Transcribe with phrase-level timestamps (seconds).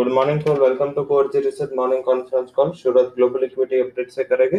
[0.00, 4.24] Good morning to welcome to core research morning conference call Surat global equity update से
[4.24, 4.58] करेंगे।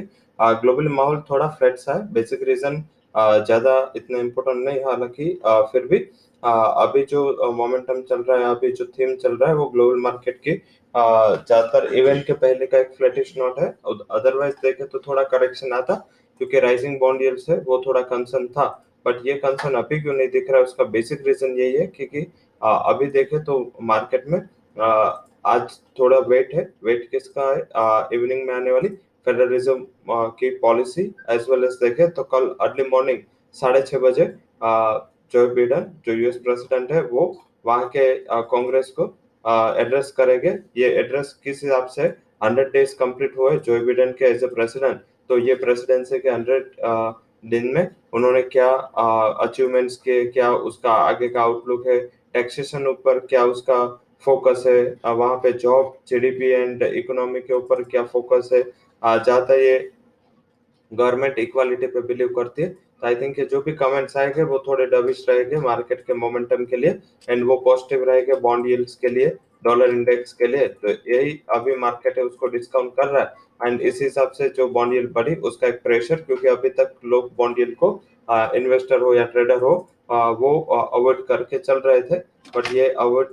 [0.61, 2.75] Global माहौल थोड़ा flat सा है बेसिक रीजन
[3.15, 5.25] ज़्यादा इतना इम्पोर्टेंट नहीं है हालाँकि
[5.71, 5.97] फिर भी
[6.83, 7.23] अभी जो
[7.53, 11.89] मोमेंटम चल रहा है, अभी जो थीम चल रहा है, वो ग्लोबल मार्केट की ज़्यादातर
[11.95, 15.95] इवेंट के पहले का एक फ्लैटिश नोट है। अदरवाइज़ देखे तो थोड़ा करेक्शन आता,
[16.41, 18.69] क्योंकि राइजिंग बॉन्ड यील्ड्स है, वो थोड़ा कंसर्न था।
[19.05, 22.27] बट ये कंसर्न अभी क्यों नहीं दिख रहा है, उसका बेसिक रीजन यही है, क्योंकि
[22.61, 23.61] अभी देखे तो
[23.93, 24.41] मार्केट में
[25.45, 27.61] आज थोड़ा वेट है वेट किसका है?
[28.13, 28.89] इवनिंग में आने वाली
[29.27, 29.85] फेडरल रिज़र्व
[30.39, 33.19] की पॉलिसी एज वेल एज देखे तो कल अर्ली मॉर्निंग
[33.55, 34.25] साढ़े छह बजे
[35.33, 39.03] जो बिडन जो यूएस प्रेसिडेंट है, वो वहाँ के कांग्रेस को
[39.81, 42.03] एड्रेस करेंगे। ये एड्रेस किस हिसाब से
[42.43, 46.71] हंड्रेड डेज़ कंप्लीट हुए जो बिडन के एज ए प्रेसिडेंट तो ये प्रेसिडेंसी के हंड्रेड
[47.51, 51.99] दिन में उन्होंने क्या अचीवमेंट्स के, क्या उसका आगे का आउटलुक है?
[52.33, 53.77] टैक्सेशन ऊपर क्या उसका
[54.25, 58.61] फोकस है। वहाँ पे जॉब जीडीपी एंड इकोनॉमी के ऊपर क्या फोकस है?
[59.01, 59.77] ज़्यादा ये।
[60.91, 64.85] गवर्नमेंट इक्वालिटी पे बिलीव करती है। तो आई थिंक जो भी कमेंट्स आएँगे, वो थोड़े
[64.87, 69.27] डबिश रहेंगे मार्केट के मोमेंटम के लिए एंड वो पॉजिटिव रहेंगे बॉन्ड यील्ड्स के लिए
[69.65, 73.81] डॉलर इंडेक्स के लिए। तो यही अभी मार्केट है, उसको डिस्काउंट कर रहा है एंड
[73.81, 77.59] इस हिसाब से जो बॉन्ड यील्ड बढ़ी, उसका एक प्रेशर क्योंकि अभी तक लोग बॉन्ड
[77.59, 78.01] यील्ड को
[78.55, 79.75] इन्वेस्टर हो या ट्रेडर हो
[80.11, 80.59] वो
[80.93, 82.17] अवॉइड करके चल रहे थे
[82.55, 83.27] बट ये अवॉइड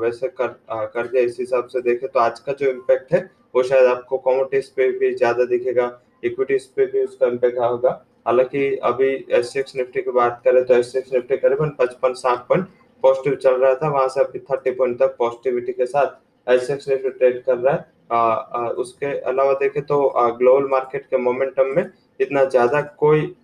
[0.00, 0.56] वैसे कर
[0.94, 3.20] करके इस हिसाब से देखे तो आज का जो इम्पैक्ट है
[3.54, 5.90] वो शायद आपको कॉमोडिटीज पे भी ज़्यादा दिखेगा
[6.24, 7.90] इक्विटीज पे भी उसका इम्पैक्ट होगा।
[8.26, 12.66] हालाँकि अभी एस एक्स निफ्टी की बात करें तो एस निफ्टी करीबन पचपन साठ पॉइंट
[13.02, 17.10] पॉजिटिव चल रहा था वहाँ से अभी थर्टी पॉइंट तक पॉजिटिविटी के साथ एस निफ्टी
[17.10, 19.98] ट्रेड कर रहा है। आ, आ, उसके अलावा देखे तो
[20.38, 21.84] ग्लोबल मार्केट के मोमेंटम में
[22.20, 23.34] इतना ज़्यादा कोई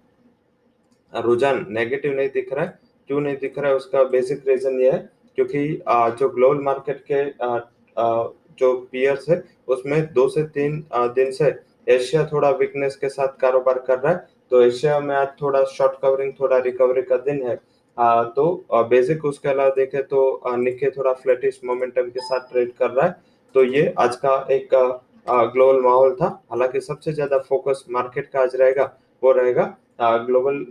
[1.12, 2.78] रुझान नेगेटिव नहीं दिख रहा है।
[3.10, 3.76] क्यों नहीं दिख रहा है?
[3.76, 4.98] उसका बेसिक रीजन ये है,
[5.38, 5.82] क्योंकि
[6.18, 7.24] जो ग्लोबल मार्केट के
[8.58, 11.54] जो पियर्स है, उसमें दो से तीन दिन से
[11.88, 16.00] एशिया थोड़ा वीकनेस के साथ कारोबार कर रहा है। तो एशिया में आज थोड़ा शॉर्ट
[16.02, 17.56] कवरिंग थोड़ा रिकवरी का दिन है।
[18.28, 23.06] तो बेसिक उसके अलावा देखे तो निके थोड़ा फ्लैटिश मोमेंटम के साथ ट्रेड कर रहा
[23.06, 23.16] है।
[23.54, 28.56] तो ये आज का एक ग्लोबल माहौल था। हालाँकि सबसे ज़्यादा फोकस मार्केट का आज
[28.56, 28.92] रहेगा,
[29.22, 30.64] वो रहेगा ग्लोबल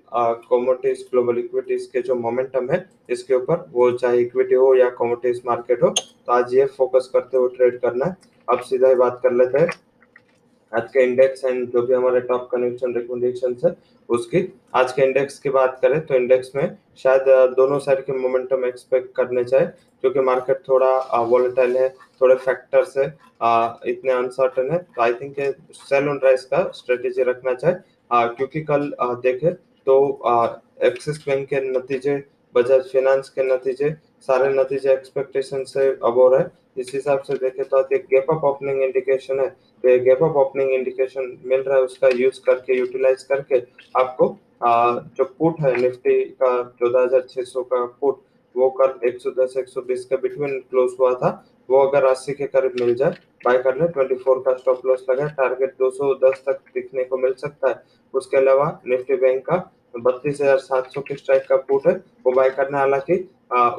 [0.49, 5.41] कॉमोडिटीज ग्लोबल इक्विटीज के जो मोमेंटम है, इसके ऊपर वो चाहे इक्विटी हो या कॉमोडिटीज
[5.45, 8.15] मार्केट हो तो आज ये फोकस करते हुए ट्रेड करना है।
[8.47, 9.69] अब सीधा ही बात कर लेते हैं।
[10.71, 13.75] आज के इंडेक्स एंड जो भी हमारे टॉप कनेक्शन रिकमेंडेशन है,
[14.09, 14.41] उसकी।
[14.75, 19.15] आज के इंडेक्स की बात करें तो इंडेक्स में शायद दोनों साइड के मोमेंटम एक्सपेक्ट
[19.15, 19.67] करने चाहिए,
[20.03, 21.89] क्योंकि मार्केट थोड़ा वॉलेटाइल है,
[22.21, 23.05] थोड़े फैक्टर्स है
[23.87, 25.35] इतने अनसर्टन है तो I think
[25.73, 27.77] sell on rise का स्ट्रेटेजी रखना चाहिए।
[28.11, 28.91] क्योंकि कल
[29.23, 29.51] देखे
[29.87, 29.95] तो
[30.87, 32.17] एक्सिस बैंक के नतीजे
[32.55, 33.89] बजाज फाइनेंस के नतीजे
[34.27, 36.37] सारे नतीजे एक्सपेक्टेशन से अब हो
[36.77, 40.35] इस हिसाब से देखे तो एक गैप अप ओपनिंग इंडिकेशन है। तो ये गैप अप
[40.37, 43.59] ओपनिंग इंडिकेशन मिल रहा है उसका यूज़ करके यूटिलाइज करके
[43.99, 44.27] आपको
[44.63, 48.21] आ, जो पुट है निफ्टी का चौदह हज़ार सौ का पुट
[48.55, 51.29] वो कल 110 120 के बिटवीन क्लोज हुआ था।
[51.69, 53.11] वो अगर 80 के करीब मिल जाए
[53.45, 57.69] बाय कर ले 24 का स्टॉप लॉस लगा टारगेट 210 तक दिखने को मिल सकता
[57.69, 57.81] है।
[58.13, 59.57] उसके अलावा निफ्टी बैंक का
[59.97, 61.93] बत्तीस हज़ार सात सौ के स्ट्राइक का पुट है,
[62.25, 63.13] वो बाय करना हालाँकि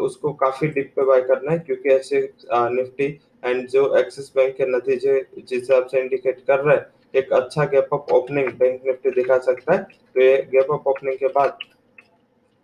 [0.00, 2.20] उसको काफ़ी डिप पे बाय करना है, क्योंकि ऐसे
[2.52, 3.06] निफ्टी
[3.44, 7.64] एंड जो एक्सिस बैंक के नतीजे जिस हिसाब से इंडिकेट कर रहे हैं, एक अच्छा
[7.66, 11.58] gap up opening Bank Nifty दिखा सकता है। तो ये गैप अप ओपनिंग के बाद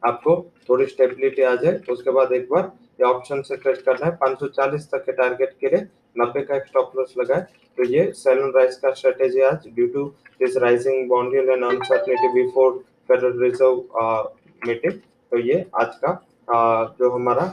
[0.03, 0.37] आपको
[0.69, 4.89] थोड़ी स्टेबिलिटी आ जाए, उसके बाद एक बार ये ऑप्शन से ट्रेड करना है। 540
[4.93, 7.41] तक के टारगेट के लिए 90 का एक स्टॉप लॉस लगाए।
[7.79, 10.05] तो ये सेल एंड राइस का स्ट्रेटेजी आज। Due to
[10.41, 12.79] this rising yield and uncertainty before
[13.09, 13.77] federal reserve
[14.67, 17.53] meeting तो ये आज का uh, जो हमारा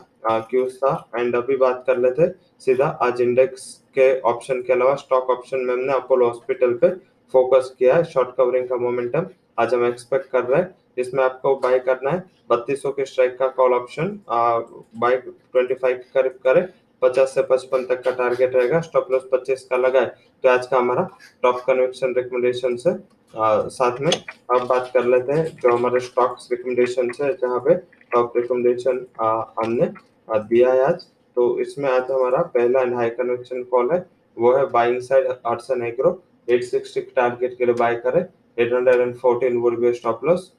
[0.49, 2.27] क्यूज था। एंड अभी बात कर लेते
[2.61, 3.63] सीधा आज इंडेक्स
[3.95, 6.89] के ऑप्शन के अलावा स्टॉक ऑप्शन में हमने अपोलो हॉस्पिटल पे
[7.33, 9.25] फोकस किया है। शॉर्ट कवरिंग का मोमेंटम
[9.59, 13.47] आज हम एक्सपेक्ट कर रहे हैं। इसमें आपको बाय करना है बत्तीस के स्ट्राइक का
[13.57, 16.61] call option buy twenty five करीब करे
[17.01, 20.05] पचास से पचपन तक का टारगेट रहेगा स्टॉप लॉस पच्चीस का लगाए
[20.43, 21.07] तो आज का हमारा
[21.43, 22.89] टॉप कन्वेक्शन रिकमेंडेशन से
[23.33, 27.75] आ, साथ में अब बात कर लेते हैं जो हमारे स्टॉक्स रिकमेंडेशन है जहाँ पे
[28.11, 29.89] टॉप रिकमेंडेशन हमने
[30.29, 31.05] दिया है आज।
[31.37, 34.05] तो इसमें आज हमारा पहला एंड हाई कन्वेक्शन कॉल है
[34.37, 36.11] वो है buying side Arson Agro
[36.49, 38.23] 860 target के लिए बाय करें
[38.59, 40.51] 814 would be stop loss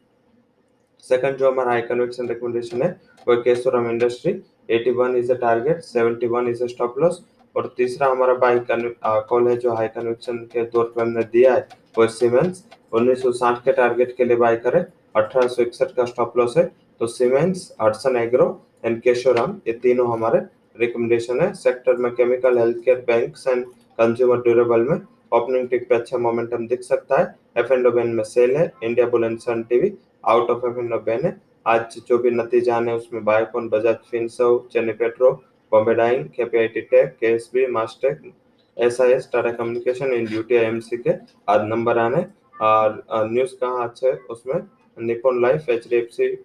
[1.04, 2.90] second जो हमारा हाई कन्वेक्शन रिकमेंडेशन है,
[3.28, 4.32] वो Kesoram industry
[4.70, 7.22] 81 is a target 71 is a stop loss
[7.54, 8.60] और तीसरा हमारा बाई
[9.04, 11.66] कॉल है जो हाई कन्वेक्शन के तौर पर हमने दिया है,
[11.98, 12.64] वो सीमेंस
[12.94, 14.84] 1960 के टारगेट के लिए बाय करें,
[15.16, 16.64] अठारह का स्टॉप लॉस है
[17.00, 18.48] तो Siemens Hudson Agro
[18.84, 20.38] and Keshoram ये तीनों हमारे
[20.80, 23.64] रिकमेंडेशन है सेक्टर में chemical health care bank and
[23.98, 25.00] consumer durable में
[25.32, 29.06] ओपनिंग टिक पे अच्छा मोमेंटम दिख सकता है एफ़ एंड बेन में सेल है India
[29.08, 29.92] Bull and Sun TV
[30.24, 34.92] out of F ban है आज जो भी नतीजा है, उसमें Biocon, Bajaj Finserv Chennai
[34.92, 35.30] Petro,
[35.72, 38.32] Bombay Dyeing KPIT Tech, KSB Mastek
[38.76, 41.12] SIS, Tata communication इन यूटीआई एमसी के
[41.48, 42.24] आज नंबर आने
[42.62, 44.60] और न्यूज़ कहाँ अच्छा उसमें
[44.96, 46.36] Nippon Life H D F C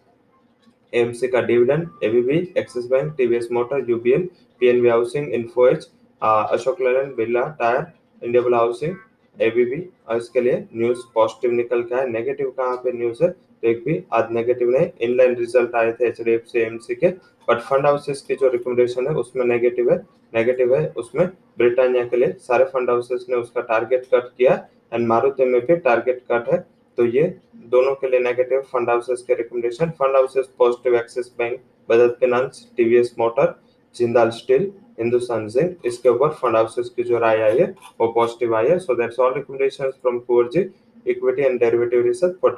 [0.93, 4.29] MC का dividend, ABB, Axis Bank, TVS Motor, UBL,
[4.61, 5.89] PNB Housing, Info Edge
[6.21, 7.85] Ashok Leyland, Birla Tyre,
[8.21, 8.95] India Bull Housing
[9.39, 13.29] ABB और इसके लिए न्यूज़ पॉजिटिव निकल के है नेगेटिव कहाँ पे न्यूज़ है?
[13.29, 16.95] तो एक भी, आज नेगेटिव नहीं इनलाइन रिज़ल्ट आए थे H D F C MC
[16.95, 17.07] के
[17.47, 19.97] बट फंड हाउसेस की जो रिकमेंडेशन है, उसमें नेगेटिव है।
[20.33, 24.53] नेगेटिव है, उसमें ब्रिटानिया के लिए सारे फंड हाउसेस ने उसका टारगेट कट किया
[24.93, 26.65] एंड मारुति में भी टारगेट कट है।
[26.97, 27.23] तो ये
[27.71, 32.69] दोनों के लिए नेगेटिव फंड हाउसेस के recommendation fund houses positive Axis Bank Bajaj Finance
[32.77, 33.53] TVS Motor
[33.97, 35.85] Jindal Steel, Hindustan Zinc.
[35.85, 39.19] इसके ऊपर फंड हाउसेस की जो राय आई है, वो पॉजिटिव आई है। So that's
[39.19, 40.69] all recommendation from four G
[41.05, 42.55] equity and derivative research for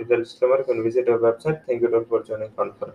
[0.81, 1.09] visit
[1.69, 2.93] thank you for joining conference